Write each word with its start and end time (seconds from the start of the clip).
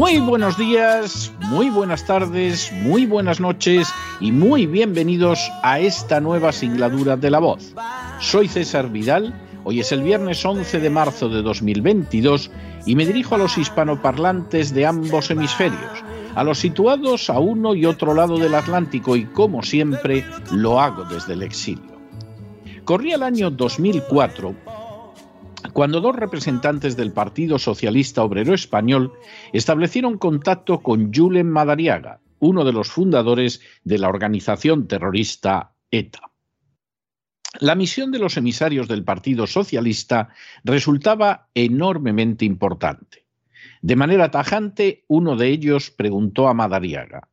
Muy 0.00 0.18
buenos 0.18 0.56
días, 0.56 1.30
muy 1.50 1.68
buenas 1.68 2.06
tardes, 2.06 2.72
muy 2.72 3.04
buenas 3.04 3.38
noches 3.38 3.92
y 4.18 4.32
muy 4.32 4.64
bienvenidos 4.64 5.38
a 5.62 5.78
esta 5.78 6.22
nueva 6.22 6.52
singladura 6.52 7.18
de 7.18 7.30
La 7.30 7.38
Voz. 7.38 7.74
Soy 8.18 8.48
César 8.48 8.88
Vidal, 8.88 9.38
hoy 9.62 9.80
es 9.80 9.92
el 9.92 10.02
viernes 10.02 10.42
11 10.42 10.80
de 10.80 10.88
marzo 10.88 11.28
de 11.28 11.42
2022 11.42 12.50
y 12.86 12.96
me 12.96 13.04
dirijo 13.04 13.34
a 13.34 13.38
los 13.38 13.58
hispanoparlantes 13.58 14.72
de 14.72 14.86
ambos 14.86 15.30
hemisferios, 15.30 16.02
a 16.34 16.44
los 16.44 16.58
situados 16.58 17.28
a 17.28 17.38
uno 17.38 17.74
y 17.74 17.84
otro 17.84 18.14
lado 18.14 18.38
del 18.38 18.54
Atlántico 18.54 19.16
y 19.16 19.26
como 19.26 19.62
siempre 19.62 20.24
lo 20.50 20.80
hago 20.80 21.04
desde 21.04 21.34
el 21.34 21.42
exilio. 21.42 22.00
Corría 22.86 23.16
el 23.16 23.22
año 23.22 23.50
2004 23.50 24.54
cuando 25.72 26.00
dos 26.00 26.16
representantes 26.16 26.96
del 26.96 27.12
Partido 27.12 27.58
Socialista 27.58 28.22
Obrero 28.22 28.54
Español 28.54 29.12
establecieron 29.52 30.18
contacto 30.18 30.80
con 30.80 31.12
Julen 31.12 31.50
Madariaga, 31.50 32.20
uno 32.38 32.64
de 32.64 32.72
los 32.72 32.90
fundadores 32.90 33.60
de 33.84 33.98
la 33.98 34.08
organización 34.08 34.88
terrorista 34.88 35.72
ETA. 35.90 36.30
La 37.58 37.74
misión 37.74 38.12
de 38.12 38.20
los 38.20 38.36
emisarios 38.36 38.86
del 38.88 39.04
Partido 39.04 39.46
Socialista 39.46 40.28
resultaba 40.62 41.48
enormemente 41.54 42.44
importante. 42.44 43.26
De 43.82 43.96
manera 43.96 44.30
tajante, 44.30 45.04
uno 45.08 45.36
de 45.36 45.48
ellos 45.48 45.90
preguntó 45.90 46.48
a 46.48 46.54
Madariaga, 46.54 47.28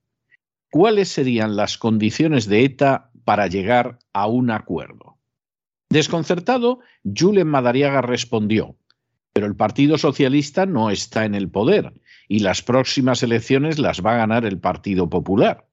¿cuáles 0.72 1.10
serían 1.10 1.56
las 1.56 1.78
condiciones 1.78 2.48
de 2.48 2.66
ETA 2.66 3.12
para 3.26 3.48
llegar 3.48 4.00
a 4.12 4.28
un 4.28 4.50
acuerdo? 4.50 5.17
Desconcertado, 5.90 6.80
Julen 7.04 7.48
Madariaga 7.48 8.02
respondió, 8.02 8.76
pero 9.34 9.48
el 9.48 9.56
Partido 9.56 9.98
Socialista 9.98 10.66
no 10.66 10.90
está 10.90 11.26
en 11.26 11.36
el 11.36 11.50
poder 11.50 11.94
y 12.28 12.40
las 12.40 12.62
próximas 12.62 13.24
elecciones 13.24 13.80
las 13.80 14.06
va 14.06 14.16
a 14.16 14.18
ganar 14.18 14.46
el 14.46 14.60
Partido 14.60 15.10
Popular. 15.10 15.66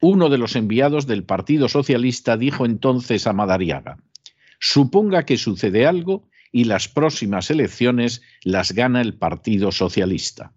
Uno 0.00 0.28
de 0.28 0.38
los 0.38 0.56
enviados 0.56 1.06
del 1.06 1.24
Partido 1.24 1.68
Socialista 1.68 2.36
dijo 2.36 2.66
entonces 2.66 3.26
a 3.26 3.32
Madariaga, 3.32 3.98
suponga 4.58 5.24
que 5.24 5.36
sucede 5.36 5.86
algo 5.86 6.28
y 6.50 6.64
las 6.64 6.88
próximas 6.88 7.50
elecciones 7.50 8.22
las 8.42 8.72
gana 8.72 9.00
el 9.00 9.14
Partido 9.14 9.70
Socialista. 9.72 10.52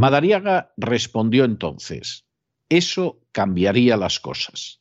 Madariaga 0.00 0.72
respondió 0.76 1.44
entonces, 1.44 2.24
eso 2.68 3.20
cambiaría 3.32 3.96
las 3.96 4.20
cosas. 4.20 4.80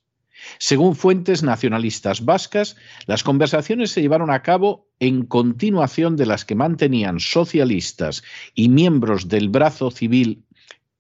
Según 0.60 0.96
fuentes 0.96 1.44
nacionalistas 1.44 2.26
vascas, 2.26 2.76
las 3.06 3.24
conversaciones 3.24 3.92
se 3.92 4.02
llevaron 4.02 4.30
a 4.32 4.42
cabo 4.42 4.88
en 5.00 5.26
continuación 5.26 6.16
de 6.16 6.26
las 6.26 6.46
que 6.46 6.56
mantenían 6.56 7.20
socialistas 7.20 8.24
y 8.54 8.70
miembros 8.70 9.28
del 9.28 9.50
brazo 9.50 9.92
civil 9.92 10.44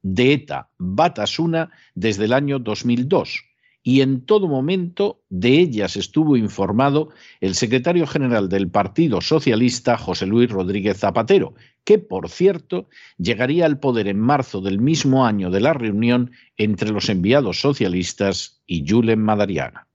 de 0.01 0.33
ETA 0.33 0.69
Batasuna 0.77 1.71
desde 1.95 2.25
el 2.25 2.33
año 2.33 2.59
2002 2.59 3.46
y 3.87 4.01
en 4.01 4.19
todo 4.19 4.49
momento 4.49 5.21
de 5.29 5.59
ellas 5.59 5.95
estuvo 5.95 6.35
informado 6.35 7.07
el 7.39 7.55
secretario 7.55 8.05
general 8.05 8.49
del 8.49 8.69
Partido 8.69 9.21
Socialista, 9.21 9.97
José 9.97 10.25
Luis 10.25 10.49
Rodríguez 10.49 10.97
Zapatero, 10.97 11.53
que, 11.85 11.97
por 11.97 12.27
cierto, 12.27 12.89
llegaría 13.17 13.65
al 13.65 13.79
poder 13.79 14.09
en 14.09 14.19
marzo 14.19 14.59
del 14.59 14.81
mismo 14.81 15.25
año 15.25 15.51
de 15.51 15.61
la 15.61 15.71
reunión 15.71 16.31
entre 16.57 16.89
los 16.89 17.07
enviados 17.07 17.61
socialistas 17.61 18.61
y 18.67 18.83
Julen 18.85 19.21
Madariaga. 19.21 19.87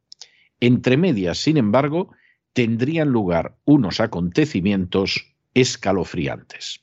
Entre 0.58 0.96
medias, 0.96 1.36
sin 1.36 1.58
embargo, 1.58 2.12
tendrían 2.54 3.10
lugar 3.10 3.56
unos 3.66 4.00
acontecimientos 4.00 5.34
escalofriantes. 5.52 6.80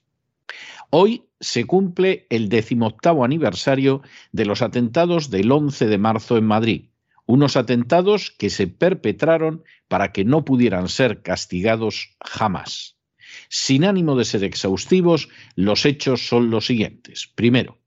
Hoy 0.92 1.24
se 1.40 1.66
cumple 1.66 2.28
el 2.30 2.50
decimoctavo 2.50 3.26
aniversario 3.26 4.04
de 4.32 4.46
los 4.46 4.62
atentados 4.62 5.32
del 5.32 5.52
11 5.52 5.88
de 5.88 5.98
marzo 5.98 6.38
en 6.38 6.46
Madrid, 6.46 6.86
unos 7.30 7.58
atentados 7.58 8.32
que 8.32 8.50
se 8.50 8.66
perpetraron 8.66 9.64
para 9.88 10.12
que 10.12 10.26
no 10.26 10.44
pudieran 10.46 10.90
ser 10.90 11.22
castigados 11.22 12.18
jamás. 12.26 12.98
Sin 13.50 13.86
ánimo 13.86 14.16
de 14.16 14.26
ser 14.26 14.44
exhaustivos, 14.44 15.30
los 15.54 15.86
hechos 15.86 16.28
son 16.28 16.50
los 16.50 16.66
siguientes. 16.66 17.32
Primero, 17.36 17.78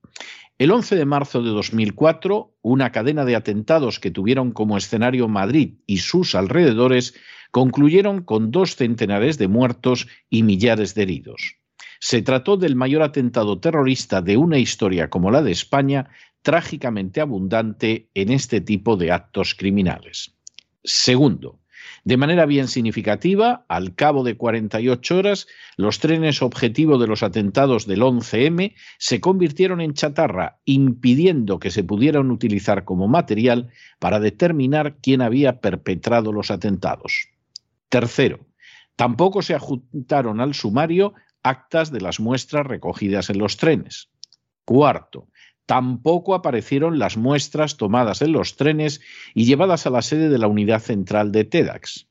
el 0.59 0.71
11 0.71 0.95
de 0.95 1.05
marzo 1.07 1.43
de 1.43 1.51
2004, 1.51 2.57
una 2.63 2.93
cadena 2.93 3.25
de 3.25 3.35
atentados 3.35 3.99
que 3.99 4.13
tuvieron 4.13 4.53
como 4.53 4.77
escenario 4.77 5.27
Madrid 5.27 5.75
y 5.89 5.99
sus 5.99 6.37
alrededores 6.37 7.15
concluyeron 7.51 8.23
con 8.23 8.53
dos 8.53 8.77
centenares 8.77 9.39
de 9.39 9.49
muertos 9.49 10.07
y 10.31 10.45
millares 10.45 10.95
de 10.95 11.03
heridos. 11.03 11.57
Se 11.99 12.23
trató 12.23 12.57
del 12.57 12.77
mayor 12.77 13.03
atentado 13.03 13.59
terrorista 13.59 14.23
de 14.23 14.37
una 14.37 14.59
historia 14.59 15.11
como 15.11 15.33
la 15.33 15.43
de 15.43 15.51
España 15.51 16.11
trágicamente 16.43 17.21
abundante 17.21 18.09
en 18.15 18.31
este 18.31 18.61
tipo 18.61 18.97
de 18.97 19.13
actos 19.13 19.55
criminales. 19.55 20.35
Segundo, 20.85 21.61
de 22.05 22.17
manera 22.17 22.47
bien 22.47 22.69
significativa, 22.69 23.65
al 23.69 23.95
cabo 23.95 24.25
de 24.25 24.37
48 24.37 25.17
horas, 25.17 25.47
los 25.77 26.01
trenes 26.01 26.43
objetivo 26.43 26.99
de 26.99 27.07
los 27.07 27.23
atentados 27.23 27.87
del 27.87 28.03
11M 28.03 28.75
se 28.99 29.21
convirtieron 29.21 29.81
en 29.81 29.95
chatarra, 29.95 30.59
impidiendo 30.65 31.61
que 31.61 31.71
se 31.71 31.85
pudieran 31.85 32.31
utilizar 32.31 32.85
como 32.85 33.09
material 33.09 33.71
para 33.99 34.21
determinar 34.21 34.97
quién 35.01 35.23
había 35.23 35.61
perpetrado 35.61 36.33
los 36.33 36.51
atentados. 36.51 37.29
Tercero, 37.89 38.41
tampoco 38.97 39.43
se 39.43 39.55
adjuntaron 39.55 40.41
al 40.41 40.55
sumario 40.55 41.15
actas 41.43 41.93
de 41.93 42.01
las 42.01 42.21
muestras 42.21 42.67
recogidas 42.67 43.31
en 43.31 43.39
los 43.39 43.57
trenes. 43.57 44.09
Cuarto, 44.65 45.29
Tampoco 45.67 46.35
aparecieron 46.35 46.99
las 46.99 47.17
muestras 47.17 47.77
tomadas 47.77 48.23
en 48.23 48.33
los 48.33 48.57
trenes 48.57 49.01
y 49.35 49.45
llevadas 49.45 49.87
a 49.87 49.91
la 49.91 50.03
sede 50.03 50.29
de 50.29 50.39
la 50.39 50.49
unidad 50.49 50.81
central 50.81 51.33
de 51.33 51.45
TEDAX. 51.45 52.09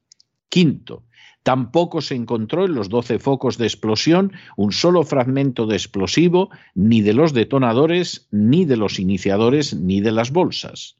Quinto, 0.49 1.03
Tampoco 1.43 2.01
se 2.01 2.13
encontró 2.13 2.65
en 2.65 2.75
los 2.75 2.89
doce 2.89 3.17
focos 3.17 3.57
de 3.57 3.65
explosión 3.65 4.31
un 4.57 4.71
solo 4.71 5.03
fragmento 5.03 5.65
de 5.65 5.75
explosivo, 5.75 6.51
ni 6.75 7.01
de 7.01 7.13
los 7.13 7.33
detonadores, 7.33 8.27
ni 8.29 8.65
de 8.65 8.77
los 8.77 8.99
iniciadores, 8.99 9.73
ni 9.73 10.01
de 10.01 10.11
las 10.11 10.31
bolsas. 10.31 10.97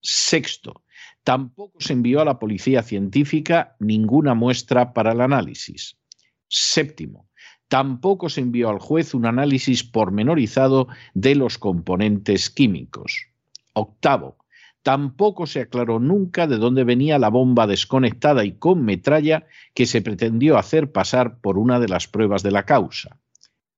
Sexto, 0.00 0.82
tampoco 1.24 1.78
se 1.78 1.92
envió 1.92 2.20
a 2.20 2.24
la 2.24 2.38
policía 2.38 2.82
científica 2.82 3.76
ninguna 3.80 4.34
muestra 4.34 4.94
para 4.94 5.12
el 5.12 5.20
análisis. 5.20 5.98
Séptimo, 6.48 7.28
Tampoco 7.72 8.28
se 8.28 8.42
envió 8.42 8.68
al 8.68 8.80
juez 8.80 9.14
un 9.14 9.24
análisis 9.24 9.82
pormenorizado 9.82 10.88
de 11.14 11.34
los 11.34 11.56
componentes 11.56 12.50
químicos. 12.50 13.28
Octavo, 13.72 14.36
tampoco 14.82 15.46
se 15.46 15.62
aclaró 15.62 15.98
nunca 15.98 16.46
de 16.46 16.58
dónde 16.58 16.84
venía 16.84 17.18
la 17.18 17.30
bomba 17.30 17.66
desconectada 17.66 18.44
y 18.44 18.52
con 18.52 18.84
metralla 18.84 19.46
que 19.72 19.86
se 19.86 20.02
pretendió 20.02 20.58
hacer 20.58 20.92
pasar 20.92 21.40
por 21.40 21.56
una 21.56 21.80
de 21.80 21.88
las 21.88 22.08
pruebas 22.08 22.42
de 22.42 22.50
la 22.50 22.66
causa. 22.66 23.16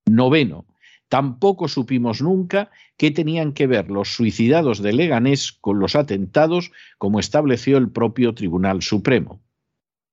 Noveno, 0.06 0.66
tampoco 1.08 1.68
supimos 1.68 2.20
nunca 2.20 2.72
qué 2.96 3.12
tenían 3.12 3.52
que 3.52 3.68
ver 3.68 3.92
los 3.92 4.12
suicidados 4.12 4.82
de 4.82 4.92
Leganés 4.92 5.52
con 5.52 5.78
los 5.78 5.94
atentados, 5.94 6.72
como 6.98 7.20
estableció 7.20 7.76
el 7.76 7.90
propio 7.90 8.34
Tribunal 8.34 8.82
Supremo. 8.82 9.40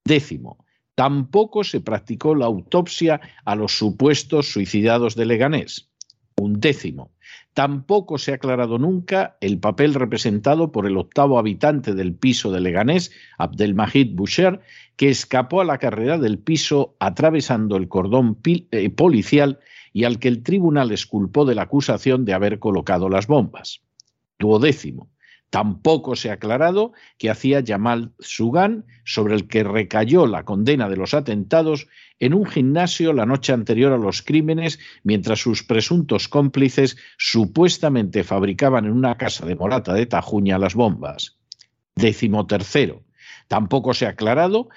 Décimo, 0.06 0.61
Tampoco 0.96 1.64
se 1.64 1.82
practicó 1.82 2.36
la 2.36 2.46
autopsia 2.46 3.22
a 3.46 3.56
los 3.56 3.78
supuestos 3.78 4.52
suicidados 4.52 5.16
de 5.16 5.26
Leganés. 5.26 5.90
Un 6.36 6.60
décimo. 6.60 7.12
Tampoco 7.54 8.18
se 8.18 8.32
ha 8.32 8.36
aclarado 8.36 8.78
nunca 8.78 9.38
el 9.42 9.60
papel 9.60 9.94
representado 9.94 10.72
por 10.72 10.88
el 10.88 10.98
octavo 10.98 11.38
habitante 11.38 11.94
del 11.94 12.14
piso 12.14 12.52
de 12.52 12.62
Leganés, 12.62 13.12
Abdelmajid 13.38 14.16
Boucher, 14.16 14.62
que 14.96 15.10
escapó 15.10 15.62
a 15.62 15.66
la 15.66 15.78
carrera 15.78 16.18
del 16.18 16.40
piso 16.40 16.96
atravesando 17.00 17.76
el 17.76 17.90
cordón 17.90 18.38
eh, 18.46 18.90
policial 18.90 19.60
y 19.94 20.06
al 20.06 20.20
que 20.20 20.30
el 20.30 20.44
tribunal 20.44 20.92
esculpó 20.92 21.44
de 21.46 21.56
la 21.56 21.64
acusación 21.64 22.24
de 22.24 22.34
haber 22.34 22.60
colocado 22.60 23.10
las 23.10 23.28
bombas. 23.28 23.82
Duodécimo. 24.40 25.10
Tampoco 25.52 26.16
se 26.16 26.30
ha 26.30 26.36
aclarado 26.36 26.94
que 27.18 27.30
hacía 27.30 27.62
Jamal 27.64 28.14
Sugan, 28.20 28.86
sobre 29.04 29.36
el 29.36 29.50
que 29.50 29.66
recayó 29.66 30.26
la 30.26 30.46
condena 30.46 30.88
de 30.88 30.96
los 30.96 31.14
atentados, 31.14 31.90
en 32.20 32.34
un 32.34 32.46
gimnasio 32.46 33.12
la 33.12 33.26
noche 33.26 33.52
anterior 33.52 33.92
a 33.92 33.98
los 33.98 34.22
crímenes, 34.22 34.80
mientras 35.04 35.42
sus 35.42 35.62
presuntos 35.64 36.30
cómplices 36.30 36.96
supuestamente 37.18 38.24
fabricaban 38.24 38.86
en 38.86 38.94
una 38.94 39.18
casa 39.18 39.46
de 39.46 39.58
Morata 39.58 39.94
de 39.94 40.06
Tajuña 40.06 40.58
las 40.58 40.74
bombas. 40.74 41.38
Décimo 41.96 42.48
tercero. 42.48 43.04
Tampoco 43.50 43.94
se 43.94 44.06
ha 44.06 44.12
aclarado 44.12 44.70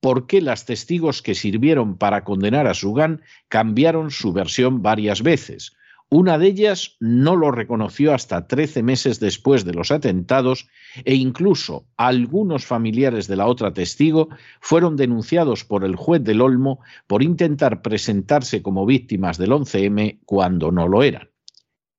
por 0.00 0.26
qué 0.26 0.42
las 0.42 0.66
testigos 0.66 1.22
que 1.22 1.34
sirvieron 1.34 1.96
para 1.96 2.24
condenar 2.24 2.66
a 2.66 2.74
Sugan 2.74 3.22
cambiaron 3.48 4.10
su 4.10 4.34
versión 4.34 4.82
varias 4.82 5.22
veces 5.22 5.74
una 6.10 6.38
de 6.38 6.46
ellas 6.46 6.96
no 7.00 7.34
lo 7.34 7.50
reconoció 7.50 8.14
hasta 8.14 8.46
13 8.46 8.82
meses 8.82 9.20
después 9.20 9.64
de 9.64 9.74
los 9.74 9.90
atentados 9.90 10.68
e 11.04 11.14
incluso 11.14 11.86
algunos 11.96 12.66
familiares 12.66 13.26
de 13.26 13.36
la 13.36 13.46
otra 13.46 13.72
testigo 13.72 14.28
fueron 14.60 14.96
denunciados 14.96 15.64
por 15.64 15.84
el 15.84 15.96
juez 15.96 16.22
del 16.22 16.40
Olmo 16.40 16.80
por 17.06 17.22
intentar 17.22 17.82
presentarse 17.82 18.62
como 18.62 18.86
víctimas 18.86 19.38
del 19.38 19.50
11M 19.50 20.20
cuando 20.24 20.70
no 20.70 20.86
lo 20.86 21.02
eran. 21.02 21.30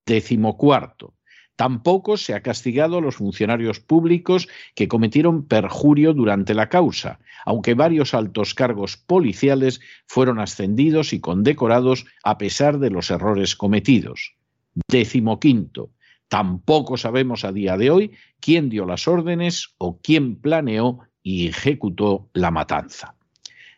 Décimo 0.06 0.56
cuarto. 0.56 1.15
Tampoco 1.56 2.18
se 2.18 2.34
ha 2.34 2.42
castigado 2.42 2.98
a 2.98 3.02
los 3.02 3.16
funcionarios 3.16 3.80
públicos 3.80 4.48
que 4.76 4.88
cometieron 4.88 5.46
perjurio 5.46 6.14
durante 6.14 6.54
la 6.54 6.68
causa, 6.68 7.20
aunque 7.46 7.74
varios 7.74 8.14
altos 8.14 8.54
cargos 8.54 8.98
policiales 8.98 9.80
fueron 10.06 10.40
ascendidos 10.40 11.14
y 11.14 11.22
condecorados 11.22 12.06
a 12.24 12.38
pesar 12.38 12.80
de 12.80 12.90
los 12.90 13.10
errores 13.10 13.56
cometidos. 13.56 14.36
Décimo 14.90 15.40
quinto. 15.40 15.92
Tampoco 16.28 16.98
sabemos 16.98 17.46
a 17.46 17.52
día 17.52 17.78
de 17.78 17.90
hoy 17.90 18.12
quién 18.42 18.70
dio 18.70 18.86
las 18.86 19.08
órdenes 19.08 19.76
o 19.78 20.00
quién 20.02 20.36
planeó 20.36 21.00
y 21.24 21.48
ejecutó 21.48 22.30
la 22.34 22.52
matanza. 22.52 23.16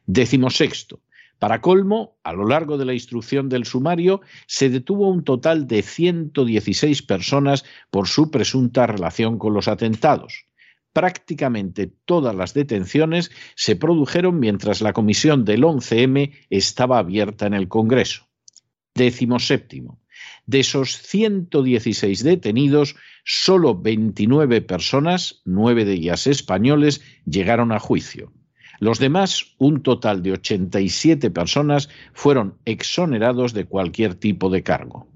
Décimo 0.06 0.50
sexto. 0.50 1.02
Para 1.40 1.62
colmo, 1.62 2.18
a 2.24 2.34
lo 2.34 2.48
largo 2.48 2.78
de 2.78 2.86
la 2.86 2.94
instrucción 2.94 3.48
del 3.48 3.66
sumario 3.66 4.22
se 4.48 4.70
detuvo 4.70 5.08
un 5.08 5.24
total 5.24 5.68
de 5.68 5.84
116 5.84 7.04
personas 7.04 7.64
por 7.92 8.08
su 8.08 8.32
presunta 8.32 8.88
relación 8.88 9.38
con 9.38 9.54
los 9.54 9.68
atentados. 9.68 10.46
Prácticamente 10.94 11.92
todas 12.06 12.36
las 12.36 12.56
detenciones 12.56 13.30
se 13.56 13.76
produjeron 13.76 14.40
mientras 14.40 14.82
la 14.82 14.94
comisión 14.94 15.46
del 15.46 15.64
11M 15.64 16.34
estaba 16.50 16.98
abierta 16.98 17.46
en 17.46 17.54
el 17.54 17.68
Congreso. 17.68 18.28
Décimo 18.96 19.38
séptimo. 19.38 20.02
De 20.48 20.62
esos 20.62 20.98
116 20.98 22.24
detenidos, 22.24 22.96
solo 23.24 23.80
29 23.80 24.62
personas, 24.62 25.42
nueve 25.46 25.86
de 25.86 25.94
ellas 25.94 26.26
españoles, 26.26 27.02
llegaron 27.26 27.72
a 27.72 27.80
juicio. 27.80 28.34
Los 28.80 29.00
demás, 29.00 29.56
un 29.58 29.82
total 29.82 30.22
de 30.22 30.34
87 30.34 31.32
personas, 31.32 31.90
fueron 32.14 32.56
exonerados 32.66 33.54
de 33.54 33.66
cualquier 33.66 34.16
tipo 34.16 34.50
de 34.50 34.64
cargo. 34.64 35.08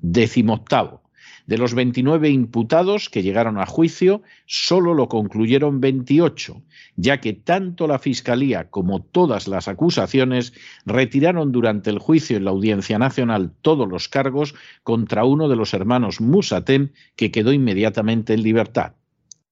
Décimo 0.00 0.54
octavo. 0.54 1.02
De 1.48 1.56
los 1.56 1.72
29 1.72 2.28
imputados 2.28 3.08
que 3.08 3.22
llegaron 3.22 3.58
a 3.58 3.64
juicio, 3.64 4.20
solo 4.44 4.92
lo 4.92 5.08
concluyeron 5.08 5.80
28, 5.80 6.62
ya 6.96 7.22
que 7.22 7.32
tanto 7.32 7.86
la 7.86 7.98
Fiscalía 7.98 8.68
como 8.68 9.00
todas 9.00 9.48
las 9.48 9.66
acusaciones 9.66 10.52
retiraron 10.84 11.50
durante 11.50 11.88
el 11.88 12.00
juicio 12.00 12.36
en 12.36 12.44
la 12.44 12.50
Audiencia 12.50 12.98
Nacional 12.98 13.54
todos 13.62 13.88
los 13.88 14.10
cargos 14.10 14.54
contra 14.82 15.24
uno 15.24 15.48
de 15.48 15.56
los 15.56 15.72
hermanos 15.72 16.20
Musatem, 16.20 16.90
que 17.16 17.30
quedó 17.30 17.54
inmediatamente 17.54 18.34
en 18.34 18.42
libertad. 18.42 18.92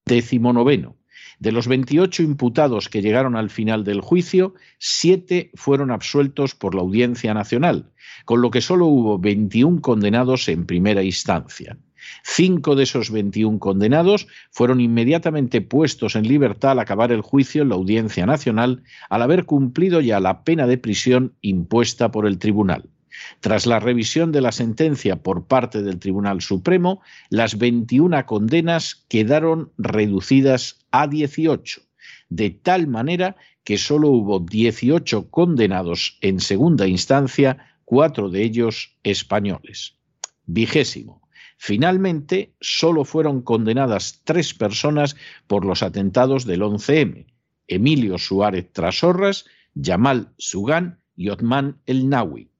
Décimo 0.04 0.52
noveno. 0.52 0.96
De 1.38 1.52
los 1.52 1.68
28 1.68 2.22
imputados 2.22 2.88
que 2.88 3.02
llegaron 3.02 3.36
al 3.36 3.50
final 3.50 3.84
del 3.84 4.00
juicio, 4.00 4.54
siete 4.78 5.50
fueron 5.54 5.90
absueltos 5.90 6.54
por 6.54 6.74
la 6.74 6.80
Audiencia 6.80 7.34
Nacional, 7.34 7.90
con 8.24 8.40
lo 8.40 8.50
que 8.50 8.62
solo 8.62 8.86
hubo 8.86 9.18
21 9.18 9.82
condenados 9.82 10.48
en 10.48 10.64
primera 10.64 11.02
instancia. 11.02 11.76
Cinco 12.22 12.74
de 12.74 12.84
esos 12.84 13.10
21 13.10 13.58
condenados 13.58 14.28
fueron 14.50 14.80
inmediatamente 14.80 15.60
puestos 15.60 16.16
en 16.16 16.26
libertad 16.26 16.72
al 16.72 16.78
acabar 16.78 17.12
el 17.12 17.20
juicio 17.20 17.62
en 17.62 17.68
la 17.68 17.74
Audiencia 17.74 18.24
Nacional, 18.24 18.82
al 19.10 19.22
haber 19.22 19.44
cumplido 19.44 20.00
ya 20.00 20.20
la 20.20 20.42
pena 20.42 20.66
de 20.66 20.78
prisión 20.78 21.34
impuesta 21.42 22.10
por 22.10 22.26
el 22.26 22.38
tribunal. 22.38 22.88
Tras 23.40 23.66
la 23.66 23.80
revisión 23.80 24.32
de 24.32 24.40
la 24.40 24.52
sentencia 24.52 25.16
por 25.16 25.46
parte 25.46 25.82
del 25.82 25.98
Tribunal 25.98 26.40
Supremo, 26.40 27.02
las 27.30 27.58
21 27.58 28.24
condenas 28.26 29.04
quedaron 29.08 29.72
reducidas 29.78 30.78
a 30.90 31.06
18, 31.06 31.82
de 32.28 32.50
tal 32.50 32.86
manera 32.86 33.36
que 33.64 33.78
solo 33.78 34.10
hubo 34.10 34.40
18 34.40 35.30
condenados 35.30 36.18
en 36.20 36.40
segunda 36.40 36.86
instancia, 36.86 37.76
cuatro 37.84 38.30
de 38.30 38.42
ellos 38.42 38.96
españoles. 39.02 39.96
Vigésimo. 40.46 41.26
Finalmente, 41.58 42.54
solo 42.60 43.04
fueron 43.04 43.42
condenadas 43.42 44.20
tres 44.24 44.54
personas 44.54 45.16
por 45.46 45.64
los 45.64 45.82
atentados 45.82 46.44
del 46.44 46.62
11M, 46.62 47.26
Emilio 47.66 48.18
Suárez 48.18 48.70
Trasorras, 48.72 49.46
Yamal 49.74 50.32
Sugán 50.38 51.00
y 51.16 51.30
Otman 51.30 51.80
El 51.86 52.08
Nawi. 52.08 52.50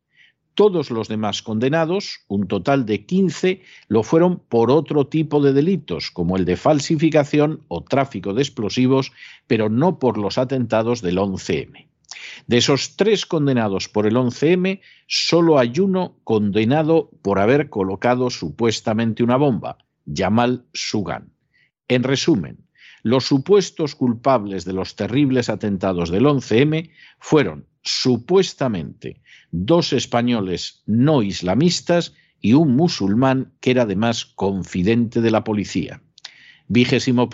Todos 0.56 0.90
los 0.90 1.06
demás 1.06 1.42
condenados, 1.42 2.24
un 2.28 2.48
total 2.48 2.86
de 2.86 3.04
15, 3.04 3.60
lo 3.88 4.02
fueron 4.02 4.38
por 4.38 4.70
otro 4.70 5.06
tipo 5.06 5.42
de 5.42 5.52
delitos, 5.52 6.10
como 6.10 6.38
el 6.38 6.46
de 6.46 6.56
falsificación 6.56 7.60
o 7.68 7.84
tráfico 7.84 8.32
de 8.32 8.40
explosivos, 8.40 9.12
pero 9.46 9.68
no 9.68 9.98
por 9.98 10.16
los 10.16 10.38
atentados 10.38 11.02
del 11.02 11.18
11M. 11.18 11.86
De 12.46 12.56
esos 12.56 12.96
tres 12.96 13.26
condenados 13.26 13.90
por 13.90 14.06
el 14.06 14.16
11M, 14.16 14.80
solo 15.06 15.58
hay 15.58 15.78
uno 15.78 16.16
condenado 16.24 17.10
por 17.20 17.38
haber 17.38 17.68
colocado 17.68 18.30
supuestamente 18.30 19.22
una 19.22 19.36
bomba, 19.36 19.76
Yamal 20.06 20.64
Sugan. 20.72 21.34
En 21.86 22.02
resumen, 22.02 22.65
los 23.06 23.24
supuestos 23.24 23.94
culpables 23.94 24.64
de 24.64 24.72
los 24.72 24.96
terribles 24.96 25.48
atentados 25.48 26.10
del 26.10 26.24
11M 26.24 26.90
fueron 27.20 27.64
supuestamente 27.82 29.22
dos 29.52 29.92
españoles 29.92 30.82
no 30.86 31.22
islamistas 31.22 32.14
y 32.40 32.54
un 32.54 32.74
musulmán 32.74 33.52
que 33.60 33.70
era 33.70 33.82
además 33.82 34.24
confidente 34.24 35.20
de 35.20 35.30
la 35.30 35.44
policía. 35.44 36.02
Vigésimo. 36.66 37.30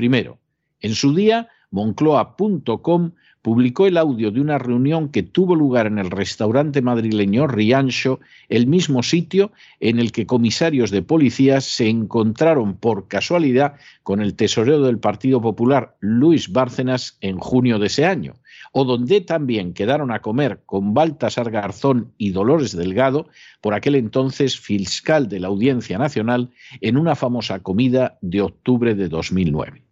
En 0.80 0.94
su 0.94 1.14
día, 1.14 1.48
Moncloa.com 1.70 3.12
publicó 3.42 3.88
el 3.88 3.98
audio 3.98 4.30
de 4.30 4.40
una 4.40 4.58
reunión 4.58 5.08
que 5.08 5.24
tuvo 5.24 5.56
lugar 5.56 5.86
en 5.86 5.98
el 5.98 6.10
restaurante 6.10 6.80
madrileño 6.80 7.48
Riancho, 7.48 8.20
el 8.48 8.68
mismo 8.68 9.02
sitio 9.02 9.50
en 9.80 9.98
el 9.98 10.12
que 10.12 10.26
comisarios 10.26 10.92
de 10.92 11.02
policías 11.02 11.64
se 11.64 11.88
encontraron 11.88 12.76
por 12.76 13.08
casualidad 13.08 13.74
con 14.04 14.20
el 14.20 14.34
tesorero 14.34 14.82
del 14.82 14.98
Partido 14.98 15.40
Popular, 15.42 15.96
Luis 16.00 16.52
Bárcenas, 16.52 17.18
en 17.20 17.38
junio 17.38 17.80
de 17.80 17.88
ese 17.88 18.06
año, 18.06 18.34
o 18.70 18.84
donde 18.84 19.20
también 19.20 19.74
quedaron 19.74 20.12
a 20.12 20.20
comer 20.20 20.60
con 20.64 20.94
Baltasar 20.94 21.50
Garzón 21.50 22.12
y 22.18 22.30
Dolores 22.30 22.76
Delgado, 22.76 23.28
por 23.60 23.74
aquel 23.74 23.96
entonces 23.96 24.58
fiscal 24.58 25.28
de 25.28 25.40
la 25.40 25.48
Audiencia 25.48 25.98
Nacional, 25.98 26.50
en 26.80 26.96
una 26.96 27.16
famosa 27.16 27.58
comida 27.58 28.18
de 28.20 28.40
octubre 28.40 28.94
de 28.94 29.08
2009. 29.08 29.82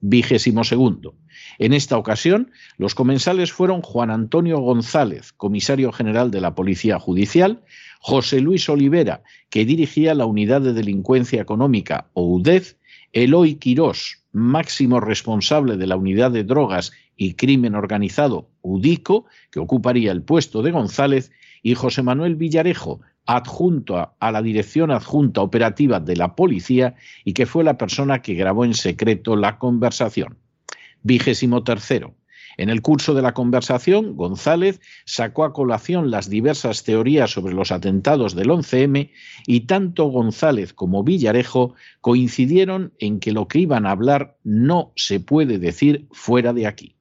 Vigésimo 0.00 0.64
segundo. 0.64 1.14
En 1.58 1.72
esta 1.72 1.96
ocasión, 1.96 2.52
los 2.76 2.94
comensales 2.94 3.52
fueron 3.52 3.82
Juan 3.82 4.10
Antonio 4.10 4.60
González, 4.60 5.32
comisario 5.32 5.92
general 5.92 6.30
de 6.30 6.40
la 6.40 6.54
Policía 6.54 6.98
Judicial, 6.98 7.62
José 8.00 8.40
Luis 8.40 8.68
Olivera, 8.68 9.22
que 9.50 9.64
dirigía 9.64 10.14
la 10.14 10.26
Unidad 10.26 10.60
de 10.60 10.72
Delincuencia 10.72 11.42
Económica, 11.42 12.10
o 12.12 12.26
UDEF, 12.26 12.74
Eloy 13.12 13.56
Quirós, 13.56 14.22
máximo 14.32 15.00
responsable 15.00 15.76
de 15.76 15.86
la 15.86 15.96
Unidad 15.96 16.30
de 16.30 16.44
Drogas 16.44 16.92
y 17.16 17.34
Crimen 17.34 17.74
Organizado, 17.74 18.50
UDICO, 18.62 19.26
que 19.50 19.60
ocuparía 19.60 20.12
el 20.12 20.22
puesto 20.22 20.62
de 20.62 20.70
González, 20.70 21.32
y 21.62 21.74
José 21.74 22.02
Manuel 22.02 22.36
Villarejo, 22.36 23.00
adjunto 23.28 24.14
a, 24.18 24.32
la 24.32 24.40
Dirección 24.40 24.90
Adjunta 24.90 25.42
Operativa 25.42 26.00
de 26.00 26.16
la 26.16 26.34
Policía 26.34 26.94
y 27.24 27.34
que 27.34 27.44
fue 27.44 27.62
la 27.62 27.76
persona 27.76 28.22
que 28.22 28.32
grabó 28.32 28.64
en 28.64 28.72
secreto 28.72 29.36
la 29.36 29.58
conversación. 29.58 30.38
Vigésimo 31.02 31.62
tercero. 31.62 32.14
En 32.56 32.70
el 32.70 32.80
curso 32.80 33.12
de 33.12 33.20
la 33.20 33.34
conversación, 33.34 34.16
González 34.16 34.80
sacó 35.04 35.44
a 35.44 35.52
colación 35.52 36.10
las 36.10 36.30
diversas 36.30 36.84
teorías 36.84 37.30
sobre 37.30 37.54
los 37.54 37.70
atentados 37.70 38.34
del 38.34 38.48
11M 38.48 39.10
y 39.46 39.60
tanto 39.60 40.06
González 40.06 40.72
como 40.72 41.04
Villarejo 41.04 41.74
coincidieron 42.00 42.94
en 42.98 43.20
que 43.20 43.32
lo 43.32 43.46
que 43.46 43.58
iban 43.58 43.84
a 43.84 43.90
hablar 43.90 44.38
no 44.42 44.92
se 44.96 45.20
puede 45.20 45.58
decir 45.58 46.08
fuera 46.12 46.54
de 46.54 46.66
aquí. 46.66 46.96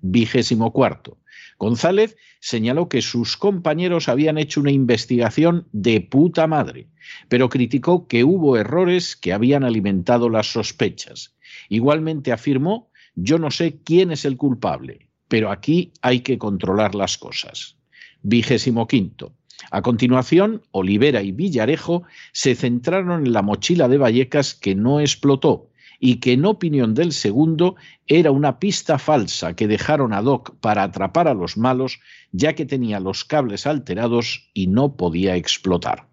Vigésimo 0.00 0.72
cuarto. 0.72 1.18
González 1.58 2.16
señaló 2.40 2.88
que 2.88 3.02
sus 3.02 3.36
compañeros 3.36 4.08
habían 4.08 4.38
hecho 4.38 4.60
una 4.60 4.70
investigación 4.70 5.66
de 5.72 6.00
puta 6.00 6.46
madre, 6.46 6.86
pero 7.28 7.48
criticó 7.48 8.06
que 8.06 8.22
hubo 8.22 8.56
errores 8.56 9.16
que 9.16 9.32
habían 9.32 9.64
alimentado 9.64 10.28
las 10.30 10.52
sospechas. 10.52 11.34
Igualmente 11.68 12.30
afirmó, 12.30 12.90
yo 13.16 13.38
no 13.38 13.50
sé 13.50 13.80
quién 13.82 14.12
es 14.12 14.24
el 14.24 14.36
culpable, 14.36 15.08
pero 15.26 15.50
aquí 15.50 15.92
hay 16.00 16.20
que 16.20 16.38
controlar 16.38 16.94
las 16.94 17.18
cosas. 17.18 17.76
Vigésimo 18.22 18.86
quinto. 18.86 19.34
A 19.72 19.82
continuación, 19.82 20.62
Olivera 20.70 21.22
y 21.22 21.32
Villarejo 21.32 22.04
se 22.32 22.54
centraron 22.54 23.26
en 23.26 23.32
la 23.32 23.42
mochila 23.42 23.88
de 23.88 23.98
Vallecas 23.98 24.54
que 24.54 24.76
no 24.76 25.00
explotó 25.00 25.67
y 25.98 26.16
que 26.16 26.32
en 26.32 26.44
opinión 26.44 26.94
del 26.94 27.12
segundo 27.12 27.76
era 28.06 28.30
una 28.30 28.58
pista 28.58 28.98
falsa 28.98 29.54
que 29.54 29.66
dejaron 29.66 30.12
a 30.12 30.22
Doc 30.22 30.56
para 30.60 30.82
atrapar 30.82 31.28
a 31.28 31.34
los 31.34 31.56
malos, 31.56 32.00
ya 32.32 32.54
que 32.54 32.66
tenía 32.66 33.00
los 33.00 33.24
cables 33.24 33.66
alterados 33.66 34.50
y 34.54 34.68
no 34.68 34.96
podía 34.96 35.36
explotar. 35.36 36.08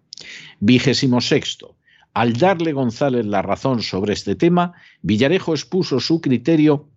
Vigésimo 0.60 1.20
sexto. 1.20 1.76
Al 2.14 2.32
darle 2.32 2.72
González 2.72 3.26
la 3.26 3.42
razón 3.42 3.82
sobre 3.82 4.14
este 4.14 4.34
tema, 4.34 4.72
Villarejo 5.02 5.52
expuso 5.52 6.00
su 6.00 6.20
criterio 6.20 6.88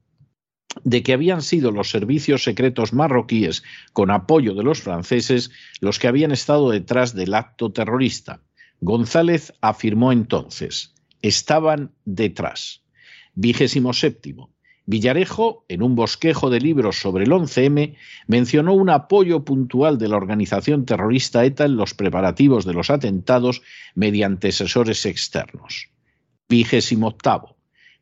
de 0.83 1.03
que 1.03 1.13
habían 1.13 1.41
sido 1.41 1.71
los 1.71 1.89
servicios 1.89 2.43
secretos 2.43 2.93
marroquíes, 2.93 3.63
con 3.91 4.11
apoyo 4.11 4.53
de 4.53 4.63
los 4.63 4.81
franceses, 4.81 5.51
los 5.81 5.99
que 5.99 6.07
habían 6.07 6.31
estado 6.31 6.69
detrás 6.69 7.13
del 7.15 7.33
acto 7.33 7.71
terrorista. 7.71 8.41
González 8.79 9.53
afirmó 9.61 10.11
entonces, 10.11 10.93
estaban 11.21 11.91
detrás. 12.05 12.81
Vigésimo 13.35 13.93
séptimo. 13.93 14.51
Villarejo, 14.85 15.65
en 15.67 15.83
un 15.83 15.95
bosquejo 15.95 16.49
de 16.49 16.59
libros 16.59 16.99
sobre 16.99 17.25
el 17.25 17.31
11M, 17.31 17.95
mencionó 18.25 18.73
un 18.73 18.89
apoyo 18.89 19.45
puntual 19.45 19.99
de 19.99 20.07
la 20.07 20.17
organización 20.17 20.85
terrorista 20.85 21.45
ETA 21.45 21.65
en 21.65 21.77
los 21.77 21.93
preparativos 21.93 22.65
de 22.65 22.73
los 22.73 22.89
atentados 22.89 23.61
mediante 23.93 24.47
asesores 24.47 25.05
externos. 25.05 25.89
Vigésimo 26.49 27.07
octavo. 27.07 27.55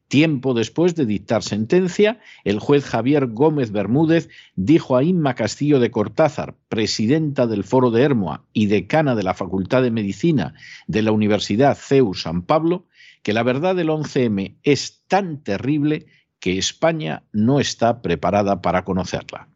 Tiempo 0.08 0.54
después 0.54 0.96
de 0.96 1.06
dictar 1.06 1.44
sentencia, 1.44 2.22
el 2.46 2.60
juez 2.60 2.86
Javier 2.86 3.28
Gómez 3.28 3.72
Bermúdez 3.72 4.30
dijo 4.56 4.96
a 4.96 5.04
Inma 5.04 5.36
Castillo 5.36 5.82
de 5.82 5.92
Cortázar, 5.92 6.56
presidenta 6.70 7.46
del 7.48 7.66
Foro 7.66 7.92
de 7.92 8.04
Hermoa 8.04 8.46
y 8.54 8.68
decana 8.68 9.16
de 9.16 9.24
la 9.24 9.34
Facultad 9.34 9.82
de 9.82 9.92
Medicina 9.92 10.54
de 10.88 11.02
la 11.02 11.12
Universidad 11.12 11.78
CEU 11.78 12.14
San 12.14 12.44
Pablo, 12.44 12.87
que 13.24 13.34
la 13.34 13.44
verdad 13.44 13.76
del 13.76 13.90
11M 13.90 14.58
es 14.64 15.04
tan 15.08 15.44
terrible 15.44 16.08
que 16.40 16.58
España 16.58 17.24
no 17.32 17.60
está 17.60 18.02
preparada 18.02 18.62
para 18.62 18.84
conocerla. 18.84 19.50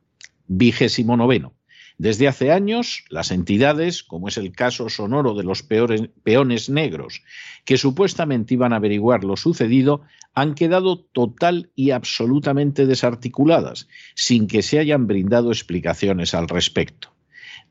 Vigésimo 0.47 1.15
noveno. 1.17 1.53
Desde 1.97 2.27
hace 2.27 2.51
años, 2.51 3.05
las 3.09 3.29
entidades, 3.29 4.01
como 4.01 4.27
es 4.27 4.37
el 4.37 4.53
caso 4.53 4.89
sonoro 4.89 5.35
de 5.35 5.43
los 5.43 5.61
peones 5.61 6.69
negros, 6.69 7.21
que 7.63 7.77
supuestamente 7.77 8.55
iban 8.55 8.73
a 8.73 8.77
averiguar 8.77 9.23
lo 9.23 9.37
sucedido, 9.37 10.01
han 10.33 10.55
quedado 10.55 10.99
total 10.99 11.69
y 11.75 11.91
absolutamente 11.91 12.87
desarticuladas, 12.87 13.87
sin 14.15 14.47
que 14.47 14.63
se 14.63 14.79
hayan 14.79 15.05
brindado 15.05 15.51
explicaciones 15.51 16.33
al 16.33 16.47
respecto. 16.47 17.13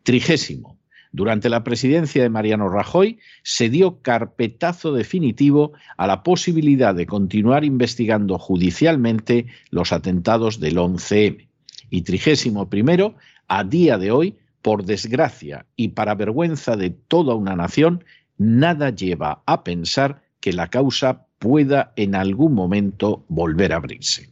Trigésimo. 0.04 0.79
Durante 1.12 1.48
la 1.48 1.64
presidencia 1.64 2.22
de 2.22 2.30
Mariano 2.30 2.68
Rajoy 2.68 3.18
se 3.42 3.68
dio 3.68 4.00
carpetazo 4.00 4.92
definitivo 4.92 5.72
a 5.96 6.06
la 6.06 6.22
posibilidad 6.22 6.94
de 6.94 7.06
continuar 7.06 7.64
investigando 7.64 8.38
judicialmente 8.38 9.46
los 9.70 9.92
atentados 9.92 10.60
del 10.60 10.76
11M. 10.76 11.48
Y 11.90 12.02
trigésimo 12.02 12.70
primero, 12.70 13.16
a 13.48 13.64
día 13.64 13.98
de 13.98 14.12
hoy, 14.12 14.36
por 14.62 14.84
desgracia 14.84 15.66
y 15.74 15.88
para 15.88 16.14
vergüenza 16.14 16.76
de 16.76 16.90
toda 16.90 17.34
una 17.34 17.56
nación, 17.56 18.04
nada 18.38 18.90
lleva 18.90 19.42
a 19.46 19.64
pensar 19.64 20.22
que 20.40 20.52
la 20.52 20.68
causa 20.68 21.26
pueda 21.40 21.92
en 21.96 22.14
algún 22.14 22.54
momento 22.54 23.24
volver 23.28 23.72
a 23.72 23.76
abrirse. 23.76 24.29